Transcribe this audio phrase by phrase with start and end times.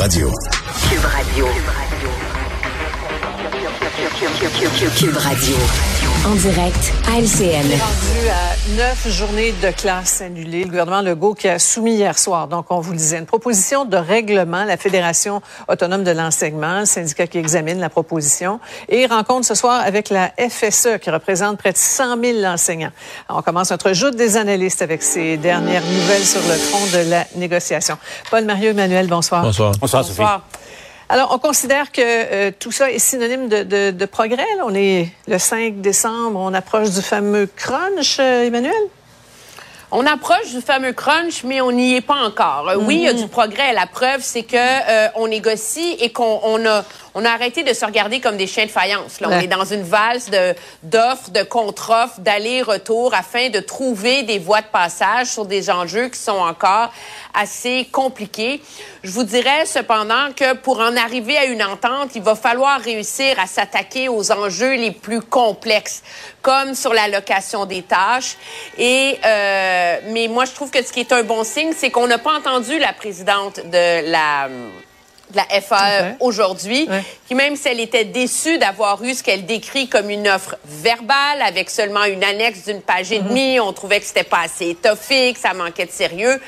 [0.00, 0.30] Radio.
[0.30, 1.46] Cube Radio.
[1.46, 2.37] Cube Radio.
[6.26, 7.64] En direct à LCN.
[7.64, 10.64] Rendu à neuf journées de classe annulées.
[10.64, 13.86] Le gouvernement Legault qui a soumis hier soir, donc on vous le disait, une proposition
[13.86, 18.60] de règlement, la Fédération autonome de l'enseignement, le syndicat qui examine la proposition,
[18.90, 22.92] et rencontre ce soir avec la FSE qui représente près de 100 000 enseignants.
[23.30, 27.10] Alors, on commence notre joute des analystes avec ces dernières nouvelles sur le front de
[27.10, 27.96] la négociation.
[28.30, 29.42] Paul-Mario Emmanuel, bonsoir.
[29.42, 29.72] Bonsoir.
[29.80, 30.22] Bonsoir, Sophie.
[31.10, 34.44] Alors, on considère que euh, tout ça est synonyme de, de, de progrès.
[34.56, 34.64] Là.
[34.66, 38.74] On est le 5 décembre, on approche du fameux crunch, euh, Emmanuel?
[39.90, 42.68] On approche du fameux crunch, mais on n'y est pas encore.
[42.68, 43.72] Euh, Oui, il y a du progrès.
[43.72, 46.84] La preuve, c'est que euh, on négocie et qu'on on a,
[47.18, 49.20] on a arrêté de se regarder comme des chiens de faïence.
[49.20, 50.54] Là, on est dans une valse de
[50.84, 56.20] d'offres, de contre-offres, d'aller-retour afin de trouver des voies de passage sur des enjeux qui
[56.20, 56.92] sont encore
[57.34, 58.62] assez compliqués.
[59.02, 63.36] Je vous dirais cependant que pour en arriver à une entente, il va falloir réussir
[63.40, 66.04] à s'attaquer aux enjeux les plus complexes,
[66.40, 68.36] comme sur l'allocation des tâches.
[68.78, 72.06] Et euh, mais moi, je trouve que ce qui est un bon signe, c'est qu'on
[72.06, 74.48] n'a pas entendu la présidente de la
[75.30, 76.16] de la FAE Ouais.
[76.20, 77.04] aujourd'hui, Ouais.
[77.26, 81.42] qui même si elle était déçue d'avoir eu ce qu'elle décrit comme une offre verbale
[81.42, 85.32] avec seulement une annexe d'une page et demie, on trouvait que c'était pas assez étoffé,
[85.34, 86.40] que ça manquait de sérieux.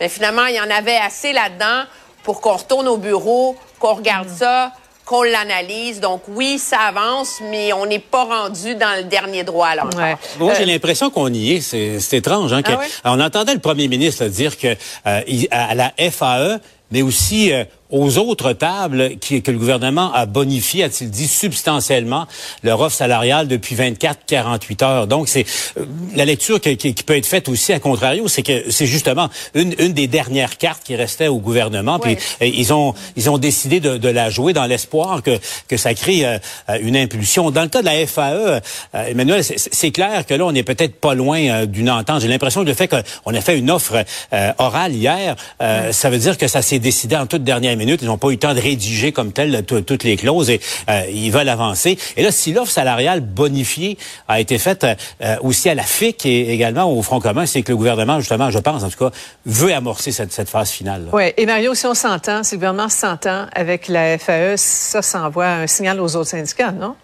[0.00, 1.84] Mais finalement, il y en avait assez là-dedans
[2.22, 4.72] pour qu'on retourne au bureau, qu'on regarde ça,
[5.06, 6.00] qu'on l'analyse.
[6.00, 10.00] Donc oui, ça avance, mais on n'est pas rendu dans le dernier droit là encore.
[10.00, 10.16] Ouais.
[10.38, 11.60] Moi, j'ai Euh, l'impression qu'on y est.
[11.60, 12.52] C'est c'est étrange.
[12.52, 12.86] Hein, que- Ah ouais?
[13.04, 14.74] On entendait le premier ministre là, dire que
[15.06, 16.58] euh, il- à la FAE,
[16.90, 22.26] mais aussi euh, aux autres tables qui, que le gouvernement a bonifié, a-t-il dit, substantiellement
[22.62, 25.06] leur offre salariale depuis 24-48 heures.
[25.06, 25.44] Donc, c'est
[25.78, 28.86] euh, la lecture qui, qui- qui peut être faite aussi à contrario, c'est que c'est
[28.86, 31.98] justement une, une des dernières cartes qui restait au gouvernement.
[31.98, 32.50] Puis Ouais.
[32.50, 36.24] ils ont ils ont décidé de, de la jouer dans l'espoir que que ça crée
[36.26, 36.38] euh,
[36.70, 37.50] euh, une impulsion.
[37.50, 38.60] Dans le cas de la FAE, euh,
[39.08, 42.20] Emmanuel, c'est- clair que là on est peut-être pas loin euh, d'une entente.
[42.20, 46.10] J'ai l'impression que le fait qu'on a fait une offre euh, orale hier, euh, ça
[46.10, 48.00] veut dire que ça s'est décidé en toute dernière minute.
[48.02, 50.60] Ils n'ont pas eu le temps de rédiger comme tel tout- toutes les clauses et
[50.88, 51.98] euh, ils veulent avancer.
[52.16, 53.96] Et là, si l'offre salariale bonifiée
[54.28, 54.84] a été faite
[55.22, 58.50] euh, aussi à la FIC et également au Front commun, c'est que le gouvernement, justement,
[58.50, 59.10] je pense en tout cas,
[59.44, 61.06] veut amorcer cette, cette phase finale.
[61.12, 65.22] Oui, et Mario, si on s'entend, si le gouvernement s'entend avec la FAE, ça, ça
[65.22, 66.94] envoie un signal aux autres syndicats, non?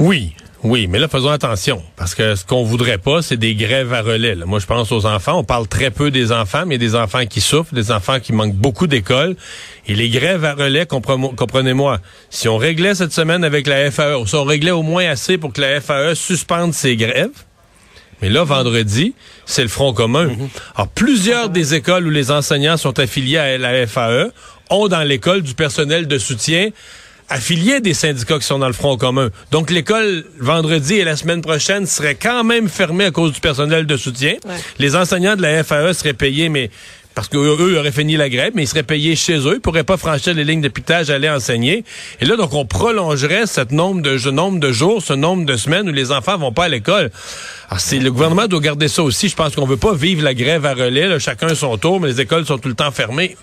[0.00, 3.92] Oui, oui, mais là, faisons attention, parce que ce qu'on voudrait pas, c'est des grèves
[3.92, 4.34] à relais.
[4.34, 4.44] là.
[4.44, 5.38] Moi, je pense aux enfants.
[5.38, 8.56] On parle très peu des enfants, mais des enfants qui souffrent, des enfants qui manquent
[8.56, 9.36] beaucoup d'école.
[9.86, 11.98] Et les grèves à relais, compre- comprenez-moi,
[12.28, 15.52] si on réglait cette semaine avec la FAE, si on réglait au moins assez pour
[15.52, 17.30] que la FAE suspende ses grèves,
[18.20, 19.14] mais là, vendredi,
[19.46, 20.28] c'est le Front commun.
[20.74, 24.32] Alors, plusieurs des écoles où les enseignants sont affiliés à la FAE
[24.70, 26.70] ont dans l'école du personnel de soutien
[27.28, 29.30] affilié des syndicats qui sont dans le Front commun.
[29.50, 33.86] Donc, l'école, vendredi et la semaine prochaine, serait quand même fermée à cause du personnel
[33.86, 34.34] de soutien.
[34.46, 34.54] Ouais.
[34.78, 36.70] Les enseignants de la FAE seraient payés, mais
[37.14, 39.54] parce qu'eux eux, auraient fini la grève, mais ils seraient payés chez eux.
[39.56, 41.84] Ils pourraient pas franchir les lignes de pitage, aller enseigner.
[42.20, 45.56] Et là, donc, on prolongerait ce nombre de, ce nombre de jours, ce nombre de
[45.56, 47.10] semaines où les enfants vont pas à l'école.
[47.68, 49.28] Alors, c'est, le gouvernement doit garder ça aussi.
[49.28, 52.06] Je pense qu'on veut pas vivre la grève à relais, là, chacun son tour, mais
[52.06, 53.36] les écoles sont tout le temps fermées.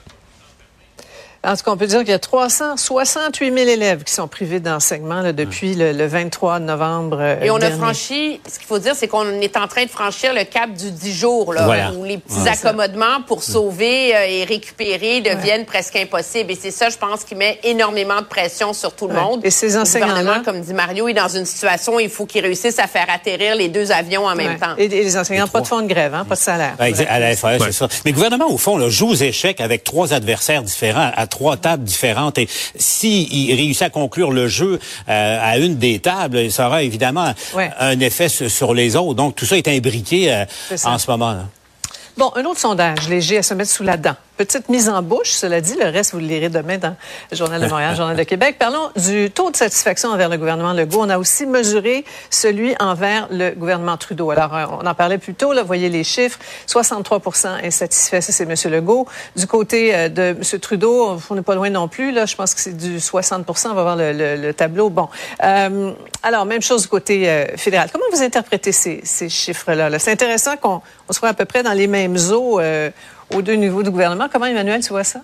[1.45, 4.59] En tout cas, on peut dire qu'il y a 368 000 élèves qui sont privés
[4.59, 7.17] d'enseignement là, depuis le, le 23 novembre.
[7.21, 9.89] euh, Et on a franchi, ce qu'il faut dire, c'est qu'on est en train de
[9.89, 11.91] franchir le cap du 10 jours, là, Voilà.
[11.91, 12.49] où les petits Ouais.
[12.49, 16.51] accommodements pour sauver euh, et récupérer deviennent presque impossibles.
[16.51, 19.21] Et c'est ça, je pense, qui met énormément de pression sur tout le Ouais.
[19.21, 19.41] monde.
[19.45, 22.25] Et ces Le enseignants-là- gouvernement, comme dit Mario, est dans une situation où il faut
[22.25, 24.57] qu'ils réussissent à faire atterrir les deux avions en même Ouais.
[24.57, 24.73] temps.
[24.77, 26.73] Et, et les enseignants, Les pas de fonds de grève, hein, pas de salaire.
[26.79, 27.65] À la FAE, Ouais.
[27.65, 27.87] c'est ça.
[28.03, 31.57] Mais le gouvernement, au fond, là, joue aux échecs avec trois adversaires différents, à trois
[31.57, 32.37] tables différentes.
[32.37, 32.47] Et
[32.77, 34.79] s'il réussit à conclure le jeu
[35.09, 37.69] euh, à une des tables, ça aura évidemment Ouais.
[37.79, 39.15] un effet sur, les autres.
[39.15, 40.45] Donc, tout ça est imbriqué euh,
[40.85, 41.33] en ce moment.
[41.33, 41.45] là.
[42.17, 44.15] Bon, un autre sondage léger à se mettre sous la dent.
[44.37, 46.95] Petite mise en bouche, cela dit, le reste, vous le lirez demain dans
[47.31, 48.57] le Journal de Montréal, le Journal de Québec.
[48.59, 50.99] Parlons du taux de satisfaction envers le gouvernement Legault.
[51.03, 54.31] On a aussi mesuré celui envers le gouvernement Trudeau.
[54.31, 56.37] Alors, euh, on en parlait plus tôt, là, vous voyez les chiffres.
[56.67, 57.21] 63
[57.63, 58.73] insatisfaits, ça c'est M.
[58.73, 59.07] Legault.
[59.37, 60.59] Du côté euh, de M.
[60.59, 62.11] Trudeau, on n'est pas loin non plus.
[62.11, 64.89] Là, je pense que c'est du 60% On va voir le, le- le tableau.
[64.89, 65.07] Bon.
[65.45, 65.93] Euh,
[66.23, 67.89] alors, même chose du côté euh, fédéral.
[67.89, 69.89] Comment vous interprétez ces, ces chiffres-là?
[69.89, 69.97] -là?
[69.99, 72.89] C'est intéressant qu'on on soit à peu près dans les mêmes eaux euh,
[73.33, 74.27] aux deux niveaux du gouvernement.
[74.31, 75.21] Comment, Emmanuel, tu vois ça?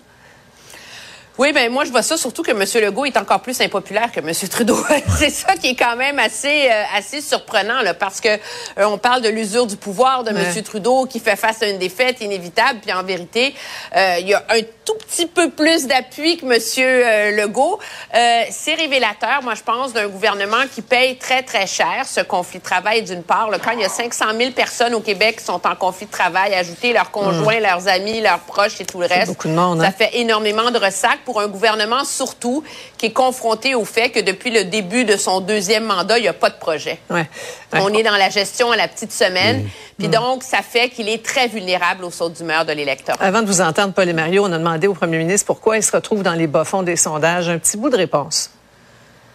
[1.38, 2.62] Oui, ben moi je vois ça surtout que M.
[2.84, 4.32] Legault est encore plus impopulaire que M.
[4.50, 4.76] Trudeau.
[5.18, 8.98] c'est ça qui est quand même assez euh, assez surprenant là, parce que euh, on
[8.98, 10.44] parle de l'usure du pouvoir de Ouais.
[10.54, 10.62] M.
[10.62, 13.54] Trudeau qui fait face à une défaite inévitable, puis en vérité,
[13.96, 17.78] euh, il y a un tout petit peu plus d'appui que Monsieur euh, Legault.
[18.14, 22.58] Euh, c'est révélateur, moi, je pense, d'un gouvernement qui paye très, très cher ce conflit
[22.58, 23.50] de travail, d'une part.
[23.50, 26.10] Là, quand il y a 500 000 personnes au Québec qui sont en conflit de
[26.10, 27.62] travail, ajouter leurs conjoints, Mmh.
[27.62, 29.92] leurs amis, leurs proches et tout le reste, beaucoup de monde, ça hein?
[29.96, 32.62] fait énormément de ressacs pour un gouvernement, surtout,
[33.02, 36.28] qui est confronté au fait que depuis le début de son deuxième mandat, il n'y
[36.28, 37.00] a pas de projet.
[37.10, 37.28] Ouais.
[37.72, 37.80] Ouais.
[37.80, 39.68] On est dans la gestion à la petite semaine.
[39.98, 43.18] Puis donc, ça fait qu'il est très vulnérable aux sautes d'humeur de l'électorat.
[43.20, 45.82] Avant de vous entendre, Paul et Mario, on a demandé au premier ministre pourquoi il
[45.82, 47.48] se retrouve dans les bas-fonds des sondages.
[47.48, 48.50] Un petit bout de réponse.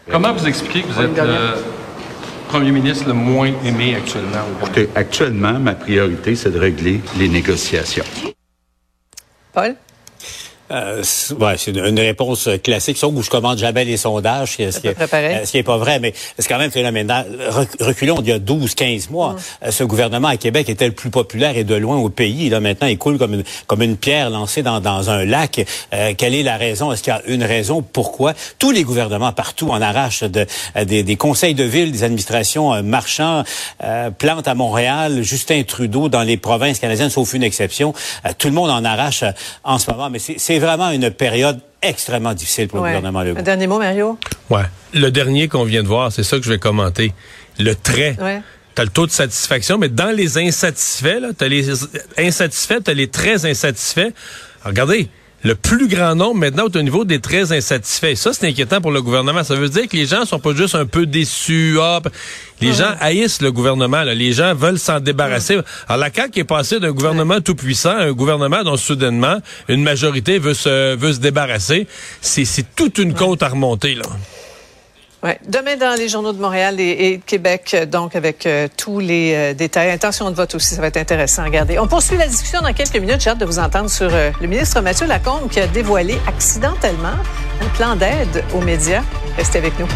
[0.10, 1.56] Comment vous expliquez que vous êtes le
[2.48, 4.46] premier ministre le moins aimé actuellement?
[4.62, 8.06] Écoutez, Actuellement, ma priorité, c'est de régler les négociations.
[9.52, 9.76] Paul?
[10.70, 14.52] Euh, c'est- ouais, c'est une, une réponse classique, sauf où je commande jamais les sondages,
[14.52, 14.88] ce qui, ce qui
[15.36, 17.26] euh, ce qui est pas vrai, mais c'est quand même phénoménal.
[17.50, 20.92] Rec- Reculons d'il y a 12, 15 mois, euh, ce gouvernement à Québec était le
[20.94, 22.50] plus populaire et de loin au pays.
[22.50, 25.66] Là, maintenant, il coule comme une, comme une pierre lancée dans, dans un lac.
[25.94, 26.92] Euh, quelle est la raison?
[26.92, 27.82] Est-ce qu'il y a une raison?
[27.82, 28.34] Pourquoi?
[28.60, 32.74] Tous les gouvernements partout en arrachent de, euh, des, des conseils de ville, des administrations
[32.74, 33.44] euh, marchands,
[33.84, 37.94] euh, Plante à Montréal, Justin Trudeau dans les provinces canadiennes, sauf une exception.
[38.26, 39.32] Euh, tout le monde en arrache euh,
[39.64, 42.90] en ce moment, mais c'est c'est vraiment une période extrêmement difficile pour Ouais.
[42.90, 43.40] le gouvernement Legault.
[43.40, 44.18] Un dernier mot, Mario?
[44.50, 44.64] Ouais.
[44.96, 47.14] Le dernier qu'on vient de voir, c'est ça que je vais commenter.
[47.60, 48.16] Le trait.
[48.20, 48.42] Ouais.
[48.74, 51.70] T'as le taux de satisfaction, mais dans les insatisfaits, là, t'as les
[52.18, 54.00] insatisfaits, t'as les très insatisfaits.
[54.62, 55.10] Alors, regardez,
[55.48, 58.16] le plus grand nombre maintenant est au niveau des très insatisfaits.
[58.16, 59.44] Ça, c'est inquiétant pour le gouvernement.
[59.46, 61.78] Ça veut dire que les gens sont pas juste un peu déçus.
[61.82, 62.10] ah, p-
[62.60, 64.04] les gens haïssent le gouvernement.
[64.04, 64.14] là.
[64.14, 65.60] Les gens veulent s'en débarrasser.
[65.88, 69.38] Alors, la CAQ est passée d'un gouvernement tout puissant à un gouvernement dont soudainement
[69.70, 71.88] une majorité veut se veut se débarrasser.
[72.20, 74.04] C'est c'est toute une côte à remonter là.
[75.24, 75.40] Ouais.
[75.48, 79.34] Demain, dans les journaux de Montréal et, et de Québec, donc avec euh, tous les
[79.34, 79.90] euh, détails.
[79.90, 81.80] Intention de vote aussi, ça va être intéressant à regarder.
[81.80, 83.22] On poursuit la discussion dans quelques minutes.
[83.22, 87.16] J'ai hâte de vous entendre sur euh, le ministre Mathieu Lacombe qui a dévoilé accidentellement
[87.62, 89.02] un plan d'aide aux médias.
[89.38, 89.88] Restez avec nous.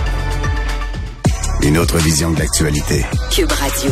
[1.62, 3.06] Une autre vision de l'actualité.
[3.30, 3.92] Cube Radio.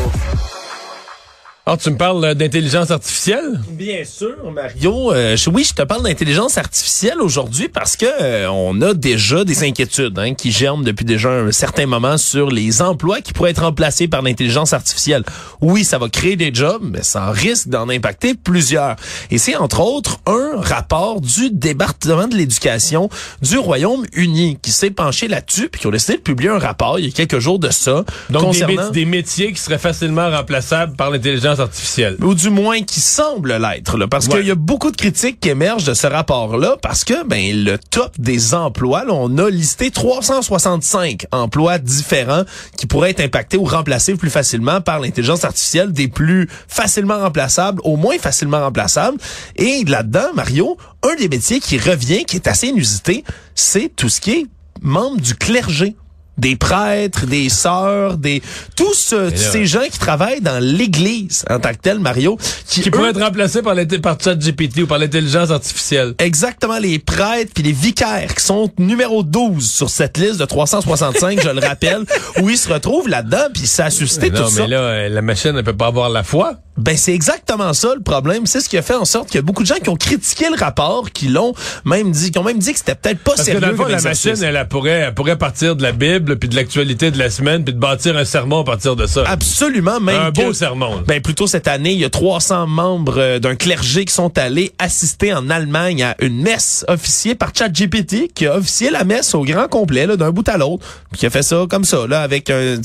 [1.69, 3.62] Alors, tu me parles euh, d'intelligence artificielle?
[3.69, 5.13] Bien sûr, Mario.
[5.13, 9.63] Euh, oui, je te parle d'intelligence artificielle aujourd'hui parce que euh, on a déjà des
[9.63, 13.62] inquiétudes hein, qui germent depuis déjà un certain moment sur les emplois qui pourraient être
[13.62, 15.21] remplacés par l'intelligence artificielle.
[15.62, 18.95] Oui, ça va créer des jobs, mais ça risque d'en impacter plusieurs.
[19.30, 23.12] Et c'est entre autres un rapport du département de l'éducation
[23.44, 27.06] du Royaume-Uni qui s'est penché là-dessus puis qui ont décidé de publier un rapport il
[27.06, 30.95] y a quelques jours de ça Donc, des, concernant des métiers qui seraient facilement remplaçables
[30.95, 32.18] par l'intelligence artificielle.
[32.22, 34.38] ou du moins qui semble l'être, là, parce Ouais.
[34.40, 37.78] qu'il y a beaucoup de critiques qui émergent de ce rapport-là, parce que ben le
[37.78, 42.44] top des emplois, là, on a listé 365 emplois différents
[42.78, 47.82] qui pourraient être impactés ou remplacés plus facilement par l'intelligence artificielle, des plus facilement remplaçables,
[47.84, 49.18] au moins facilement remplaçables.
[49.56, 53.24] Et là-dedans, Mario, un des métiers qui revient, qui est assez inusité,
[53.56, 54.46] c'est tout ce qui est
[54.82, 55.96] membre du clergé
[56.40, 58.42] des prêtres, des sœurs, des
[58.76, 62.38] tous là- ces gens qui travaillent dans l'Église en tant que tel, Mario,
[62.68, 66.16] qui, Qui eux, pourraient être remplacés par, par ChatGPT ou par l'intelligence artificielle.
[66.20, 71.42] exactement les prêtres puis les vicaires qui sont numéro 12 sur cette liste de 365,
[71.44, 72.04] je le rappelle,
[72.42, 74.62] où ils se retrouvent là-dedans puis ça a suscité Mais tout non, ça.
[74.62, 76.56] mais là, la machine ne peut pas avoir la foi.
[76.80, 79.40] Ben c'est exactement ça le problème, c'est ce qui a fait en sorte qu'il y
[79.40, 81.54] a beaucoup de gens qui ont critiqué le rapport, qui l'ont
[81.86, 83.76] même dit, qui ont même dit que c'était peut-être pas Parce que sérieux dans le
[83.76, 86.56] fond, comme la machine, elle, elle pourrait, elle pourrait partir de la Bible, puis de
[86.56, 89.24] l'actualité de la semaine, puis de bâtir un sermon à partir de ça.
[89.28, 91.04] Absolument, même Un que- beau sermon.
[91.06, 94.71] Ben plutôt cette année, il y a 300 membres euh, d'un clergé qui sont allés
[94.80, 99.44] assister en Allemagne à une messe officiée par ChatGPT qui a officié la messe au
[99.44, 102.21] grand complet là, d'un bout à l'autre, puis qui a fait ça comme ça là
[102.21, 102.78] avec un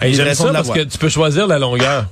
[0.00, 0.76] Hey, J'aime ça de la parce voix.
[0.76, 2.06] que tu peux choisir la longueur.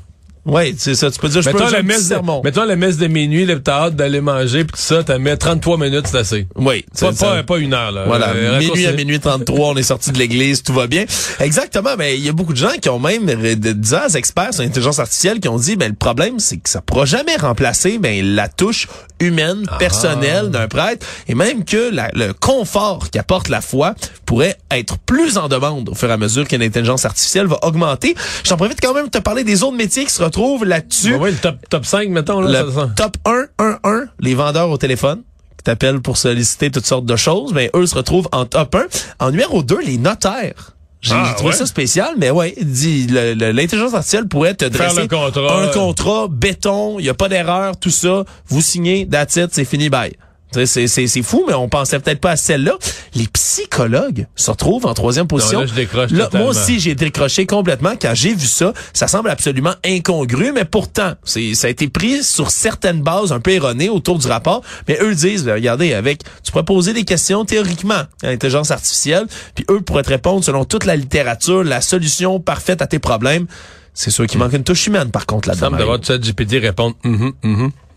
[0.47, 2.41] Ouais, c'est ça, tu peux dire je peux Mettons faire la, messe de, sermon.
[2.43, 5.37] mettons la messe de minuit, là, t'as hâte d'aller manger, puis tout ça, t'as mis
[5.37, 6.47] 33 minutes, c'est assez.
[6.57, 8.05] Oui, Pas, pas, pas une heure, là.
[8.07, 11.05] Voilà, Euh, minuit à minuit 33, on est sorti de l'église, tout va bien.
[11.41, 14.55] Exactement, mais il y a beaucoup de gens qui ont même de- disant aux experts
[14.55, 17.99] sur l'intelligence artificielle qui ont dit ben le problème c'est que ça pourra jamais remplacer
[17.99, 18.89] ben la touche
[19.21, 19.77] humaine, Ah.
[19.79, 23.95] personnelle d'un prêtre et même que la- le confort qu'apporte la foi
[24.27, 28.15] pourrait être plus en demande au fur et à mesure que l'intelligence artificielle va augmenter.
[28.45, 31.15] J'en profite quand même de te parler des autres métiers qui se retrouvent là-dessus.
[31.15, 32.91] Ouais, ouais, le top, top 5, mettons, là, Le ça.
[32.97, 35.23] top 1, 1, 1, les vendeurs au téléphone
[35.59, 38.87] qui t'appellent pour solliciter toutes sortes de choses, mais eux se retrouvent en top 1.
[39.19, 40.73] En numéro 2, les notaires.
[41.03, 41.57] J'ai Ah, trouvé ouais?
[41.57, 45.63] ça spécial, mais ouais, dit l'intelligence artificielle pourrait te Faire dresser contrat.
[45.63, 49.65] un contrat béton, il y a pas d'erreur, tout ça, vous signez, that's it, c'est
[49.65, 50.13] fini, bye.
[50.53, 52.73] C'est c'est fou, mais on pensait peut-être pas à celle-là.
[53.15, 55.61] Les psychologues se retrouvent en troisième position.
[55.61, 56.47] là, je décroche Là, totalement.
[56.47, 58.73] moi aussi, j'ai décroché complètement quand j'ai vu ça.
[58.93, 63.41] Ça semble absolument incongru, mais pourtant, c'est ça a été pris sur certaines bases un
[63.41, 64.63] peu erronées autour du rapport.
[64.89, 69.65] Mais eux disent, regardez, avec, tu pourrais poser des questions théoriquement à l'intelligence artificielle, puis
[69.71, 73.47] eux pourraient te répondre selon toute la littérature, la solution parfaite à tes problèmes.
[73.95, 75.67] C'est sûr qu'il manque une touche humaine, par contre, là-dedans.
[75.67, 77.33] semble d'avoir tout ça GPT répondre hum.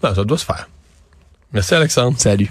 [0.04, 0.68] Non, ça doit se faire.
[1.54, 2.20] Merci Alexandre.
[2.20, 2.50] Salut.